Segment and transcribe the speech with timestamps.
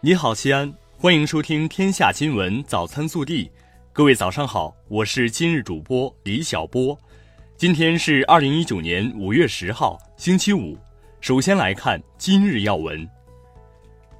[0.00, 3.46] 你好，西安，欢迎收听《天下新闻早餐速递》。
[3.92, 6.96] 各位早上好，我是今日主播李小波。
[7.56, 10.78] 今天是二零一九年五月十号，星期五。
[11.20, 13.04] 首先来看今日要闻。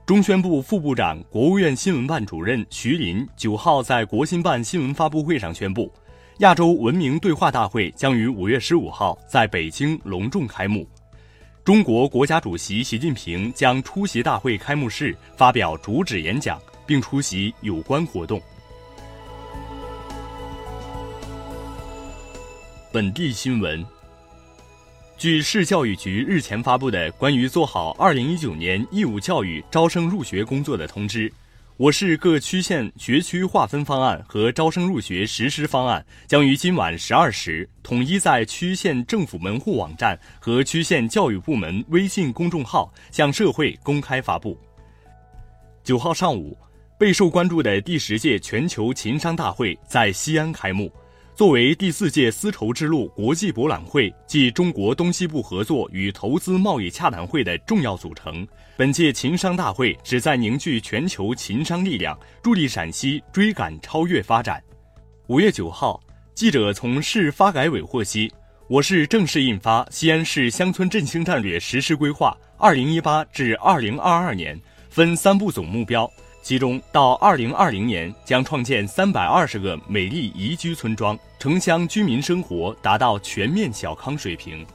[0.04, 5.92] 中宣部副部长、国务院新闻办主任徐林九号在国新办新闻发布会上宣布，
[6.38, 10.84] 亚洲文明对话大会将于五月十五号在北京隆重开幕。
[11.68, 18.40] 中国国家主席习近平将出席大会开幕式，发表主旨演讲，并出席有关活动。
[22.90, 23.84] 本地新闻。
[25.18, 31.30] 据市教育局日前发布的关于做好二零一九年义务教育招生入学工作的通知。
[31.78, 44.58] 我市各区县学区划分方案和招生入学实施方案将于今晚十二时统一在区县政府门户网站和区县教育部门微信公众号向社会公开发布。
[45.84, 46.58] 九号上午，
[46.98, 50.92] 备受关注的第十届全球情商大会在西安开幕。
[51.38, 58.44] 作为第四届丝绸之路国际博览会暨中国东西部合作与投资贸易洽谈会的重要组成，
[58.76, 64.60] 本届秦商大会旨在凝聚全球秦商力量，助力陕西追赶超越发展。
[65.28, 66.00] 五月九号，
[66.34, 68.28] 记者从市发改委获悉，
[68.66, 74.56] 我市正式印发《西安市乡村振兴战略实施规划（二零一八至二零二二年）》，
[74.90, 76.10] 分三步总目标。
[76.42, 84.66] 其中，到二零二零年将创建三百二十个美丽宜居村庄，城乡居民生活达到全面小康水平。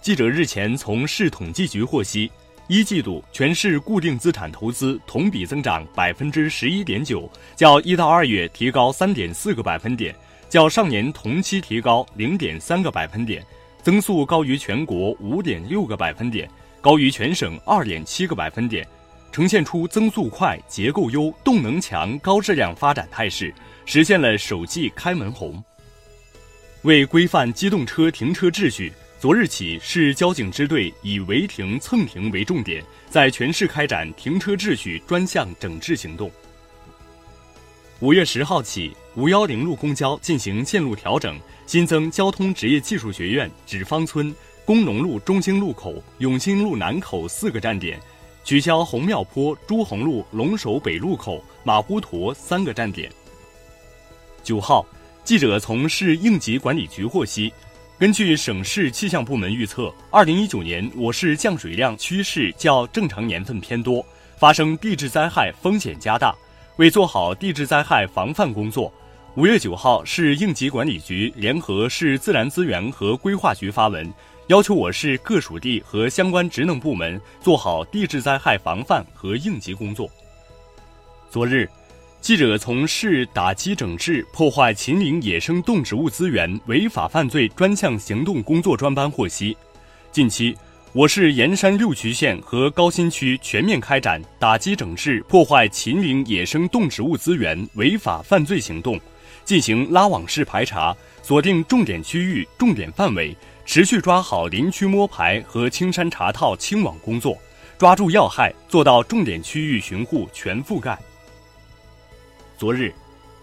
[0.00, 2.30] 记者日前从市统计局获悉，
[2.66, 10.16] 一季度全市固定资产投资同比增长百分之十一点九，较一到二月提高三点四个百分点，
[10.48, 13.44] 较上年同期提高零点三个百分点，
[13.82, 16.48] 增速高于全国五点六个百分点，
[16.80, 18.86] 高于全省二点七个百分点。
[19.30, 23.52] 呈现出增速快、结构优、动能强、高质量发展态势，
[23.86, 25.62] 实现了首季开门红。
[26.82, 36.30] 为规范机动车停车秩序，昨日起，市交警支队以违停、蹭停为重点，在全市开展停车秩序专项整治行动。
[38.00, 44.34] 五月十号起，五幺零路公交进行线路调整，新增交通职业技术学院纸坊村、
[44.64, 47.98] 工农路中兴路口、永兴路南口四个站点。
[48.42, 53.10] 取消红庙坡、朱红路、龙首北路口、马呼沱三个站点。
[54.44, 54.86] 九号，
[55.24, 57.52] 记者从市应急管理局获悉，
[57.98, 64.04] 根据省市气象部门预测，二零一九年我市降水量趋势较正常年份偏多，
[64.36, 66.32] 发生地质灾害风险加大。
[66.76, 68.92] 为做好地质灾害防范工作，
[69.36, 74.12] 五月九号，市应急管理局联合市自然资源和规划局发文。
[74.48, 80.06] 要求我市各属地和相关职能部门做好地质灾害防范和应急工作。
[81.30, 81.66] 昨日，
[82.24, 89.54] 记者从市打击整治破坏秦岭野生动植物资源违法犯罪专项行动工作专班获悉，
[90.10, 90.56] 近期
[90.94, 98.98] 我市盐山六区县和高新区全面开展打击整治破坏秦岭野生动植物资源违法犯罪行动，
[99.44, 103.36] 进行拉网式排查，锁定重点区域、重点范围。
[103.66, 107.36] 持续抓好林区摸排和青山查套清网工作，
[107.76, 110.98] 抓住要害，做到重点区域巡护全覆盖。
[112.56, 112.92] 昨日，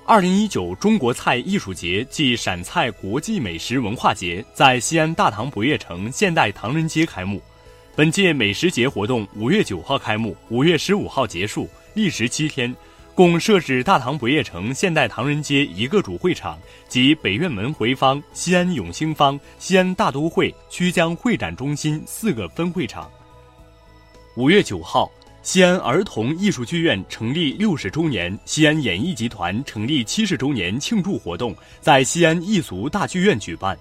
[0.06, 7.42] 二零一九中国菜艺术节暨陕菜国际美食文化节在西安大唐不夜城现代唐人街开幕。
[7.94, 12.74] 本届美食节活动五月九号开幕，五月十五号结束，历时七天。
[13.14, 16.58] 共设置大唐不夜城现代唐人街一个主会场
[16.88, 23.12] 及北院门回坊、西安永兴坊、西安大都会、曲江会展中心四个分会场。
[24.38, 25.12] 五月九号，
[25.44, 33.76] 西安儿童艺术剧院成立六十周年、西安演艺集团成立七十周年庆祝活动在西安艺俗大剧院举办。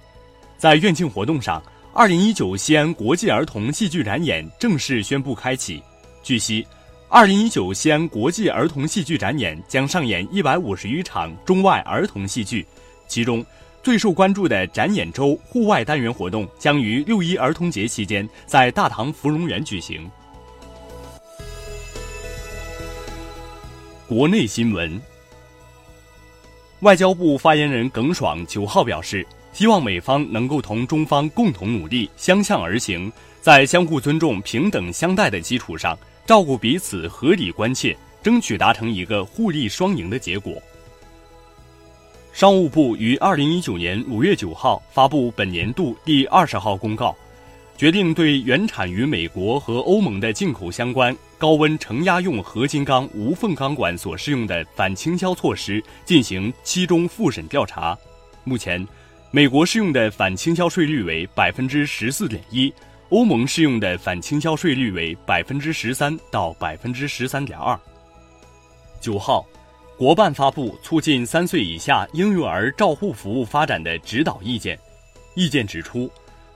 [0.56, 1.62] 在院庆活动上，
[1.93, 5.83] 二零一九西安国际儿童戏剧展演正式宣布开启。
[6.22, 6.66] 据悉。
[7.12, 12.65] 二零一九西安国际儿童戏剧展演将上演一百五十余场中外儿童戏剧，
[13.09, 13.45] 其中
[13.83, 20.09] 最受关注的展演周户外单元活动将于六一儿童节期间在大唐芙蓉园举行。
[24.10, 25.01] 国内新闻，
[26.80, 35.97] 外交部发言人耿爽九号表示，希望美方能够同中方共同努力，相向而行，在相互尊重、平等相待的基础上。
[36.27, 40.60] 照顾彼此合理关切，争取达成一个互利双赢的结果。
[42.33, 47.15] 商务部于二零一九年五月九号发布本年度第二十号公告，
[47.77, 57.97] 决定对原产于美国和欧盟的进口相关高温承压用合金钢无缝钢管所适用的反倾销措施进行期中复审调查。
[58.45, 58.87] 目前，
[59.31, 62.71] 美国适用的反倾销税率为百分之十四点一，
[63.09, 67.81] 欧盟适用的反倾销税率为百分之十三到百分之十三点二。
[69.01, 69.47] 九号，
[69.97, 74.78] 国办发布促进三岁以下婴幼儿照护服务发展的指导意见，
[75.34, 76.10] 意见指出。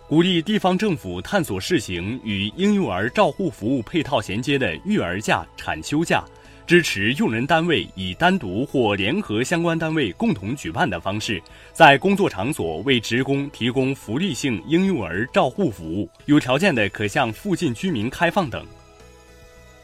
[0.06, 6.22] 鼓励地方政府探索试行与婴幼儿照护服务配套衔接的育儿假、产休假，
[6.66, 11.42] 支持用人单位以单独或联合相关单位共同举办的方式，
[11.72, 18.62] 在工作场所为职工提供福利性婴幼儿照护服务，有条件的可向附近居民开放等。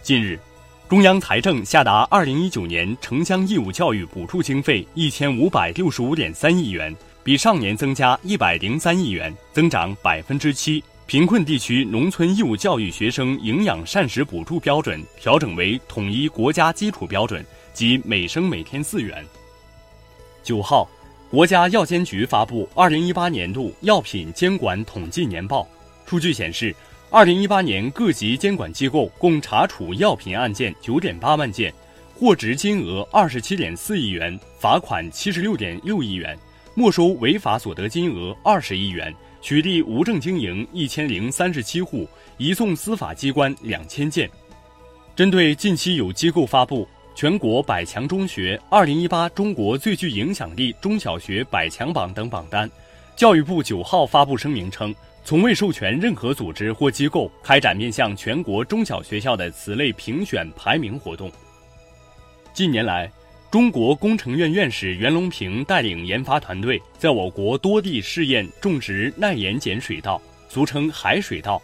[0.03, 0.39] 近日，
[0.87, 6.95] 中央财政下达二零一九年城乡义务教育补助经费一千五百六十五点三亿元。
[7.31, 10.83] 比上年增加一百零三亿元，增长百分之七。
[11.07, 19.25] 贫困地区农村义务教育学生营养膳食补助标准调整为统一国家基础标准，即每生每天四元。
[20.43, 20.91] 九号，
[21.31, 25.65] 国家药监局发布二零一八年度药品监管统计年报，
[26.07, 26.75] 数据显示，
[27.11, 31.73] 二零一八年各级监管机构共查处药品案件九点八万件，
[32.13, 36.37] 获执金额二十七点四亿元，罚款七十六点六亿元。
[36.81, 44.31] 没收违法所得金额二十亿元，取缔无证经营一千零三十七户，移送司法机关两千件。
[45.15, 52.71] 针对近期有机构发布全国百强中学、二零一八中国最具影响力中小学百强榜等榜单，
[53.15, 61.31] 教育部九号发布声明称，从未授权任何组织或机构开展面向全国中小学校的此类评选排名活动。
[62.55, 63.13] 近年来，
[63.51, 71.61] 中国工程院院士袁隆平带领研发团队，在我国多地试验种植耐盐碱水稻，俗称海水稻。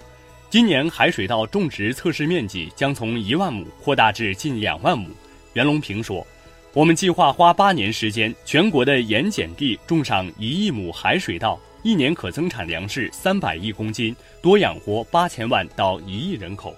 [0.51, 5.11] 今年海水稻种植测试面积将从一万亩扩大至近两万亩。
[5.53, 6.27] 袁隆平说
[6.75, 16.75] ：“我们计划花八年时间，全国的盐碱地种上一亿亩海水稻，一年可增产粮食三百亿公斤，多养活八千万到一亿人口。”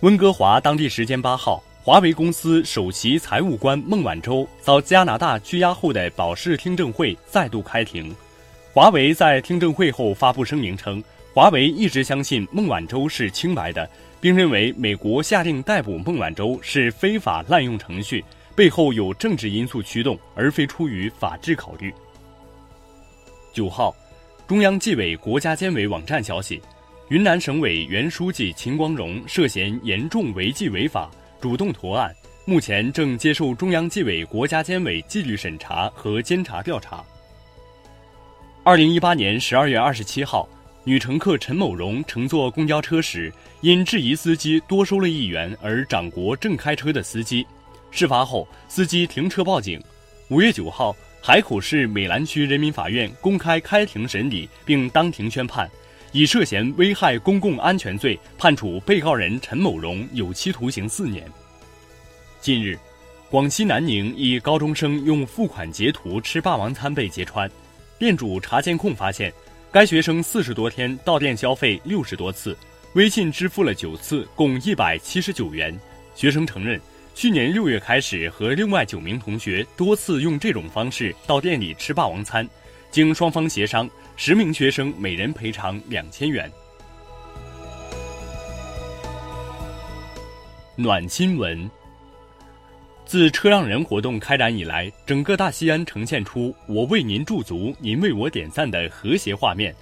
[0.00, 1.62] 温哥华当地时间八号。
[1.86, 8.12] 华为公司首席财务官孟晚舟遭加拿大拘押后的保释听证会再度开庭。
[8.72, 11.00] 华为在听证会后发布声明称，
[11.32, 13.88] 华为一直相信孟晚舟是清白的，
[14.20, 18.24] 并认为美国下令逮捕孟晚舟是非法滥用程序，
[18.56, 21.94] 背后有政治因素驱动，而非出于法治考虑。
[23.52, 23.94] 九号，
[24.48, 26.60] 中央纪委国家监委网站消息，
[27.10, 31.08] 云南省委原书记秦光荣涉嫌严重违纪违法。
[31.46, 32.12] 主动投案，
[32.44, 37.04] 目前正接受中央纪委国家监委纪律审查和监察调查。
[38.64, 40.48] 二零一八年十二月二十七号，
[40.82, 47.46] 女乘客陈某荣乘坐公交车时，因质疑司机多收了一元而掌掴正开车的司机。
[47.92, 49.80] 事发后，司机停车报警。
[50.30, 55.70] 五月九号，海口市美兰区人民法院公开开庭审理，并当庭宣判。
[56.16, 61.30] 以涉嫌危害公共安全罪判处被告人陈某荣有期徒刑四年。
[62.40, 62.78] 近日，
[63.28, 67.50] 广西南宁一高中生用付款截图吃霸王餐被揭穿，
[67.98, 69.30] 店主查监控发现，
[69.70, 72.56] 该学生四十多天到店消费六十多次，
[72.94, 75.78] 微信支付了九次，共一百七十九元。
[76.14, 76.80] 学生承认，
[77.14, 82.48] 去年六月开始和另外九名同学多次用这种方式到店里吃霸王餐，
[82.90, 83.88] 经双方协商。
[84.18, 86.50] 十名学生每人赔偿两千元。
[90.74, 91.70] 暖新闻。
[93.04, 99.72] 自车让人活动开展以来，整个大西安呈现出“我为您驻足，您为我点赞”的和谐画面，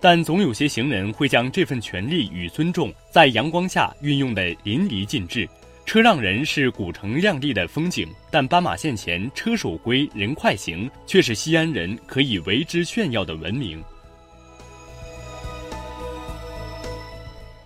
[0.00, 5.48] 但总有些行人会将这份权利与尊重在阳光下运用的淋漓尽致。
[5.84, 13.82] 车让人是古城亮丽的风景，但斑马线前车守规、人快行却是西安人可以为之炫耀的文明。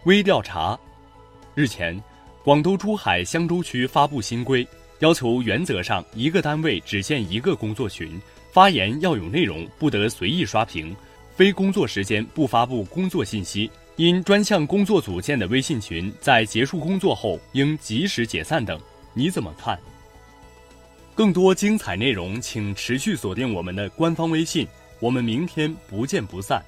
[0.04, 0.78] 微调查，
[1.54, 2.00] 日前，
[2.42, 4.66] 广东珠海香洲区发布新规，
[5.00, 8.20] 要求原则上一个单位只建一个工作群，
[8.52, 10.94] 发言要有内容，不得随意刷屏，
[11.34, 13.70] 非工作时间不发布工作信息。
[13.96, 18.78] 因专项工作组建的微信群在结束工作后应及时解散等，
[19.14, 19.78] 你怎么看？
[21.14, 24.68] 更多精彩内容，请持续锁定我们的官方微信，
[25.00, 26.62] 我们明天不见不散。